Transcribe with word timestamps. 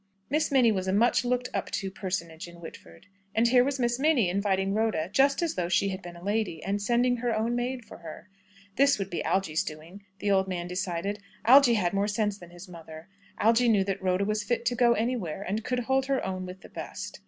Miss 0.31 0.51
Minnie 0.51 0.71
was 0.71 0.87
a 0.87 0.93
much 0.93 1.23
looked 1.23 1.49
up 1.53 1.69
to 1.69 1.91
personage 1.91 2.47
in 2.47 2.59
Whitford. 2.59 3.05
And 3.35 3.47
here 3.49 3.63
was 3.63 3.79
Miss 3.79 3.99
Minnie 3.99 4.31
inviting 4.31 4.73
Rhoda 4.73 5.09
just 5.13 5.43
as 5.43 5.53
though 5.53 5.69
she 5.69 5.89
had 5.89 6.01
been 6.01 6.15
a 6.15 6.23
lady, 6.23 6.63
and 6.63 6.81
sending 6.81 7.17
her 7.17 7.37
own 7.37 7.55
maid 7.55 7.85
for 7.85 7.99
her. 7.99 8.27
This 8.77 8.97
would 8.97 9.11
be 9.11 9.23
Algy's 9.23 9.63
doing, 9.63 10.03
the 10.17 10.31
old 10.31 10.47
man 10.47 10.65
decided. 10.67 11.19
Algy 11.45 11.75
had 11.75 11.93
more 11.93 12.07
sense 12.07 12.39
than 12.39 12.49
his 12.49 12.67
mother. 12.67 13.09
Algy 13.37 13.69
knew 13.69 13.83
that 13.83 14.01
Rhoda 14.01 14.25
was 14.25 14.41
fit 14.43 14.65
to 14.65 14.75
go 14.75 14.93
anywhere, 14.93 15.43
and 15.43 15.63
could 15.63 15.81
hold 15.81 16.07
her 16.07 16.25
own 16.25 16.47
with 16.47 16.61
the 16.61 16.69
best. 16.69 17.19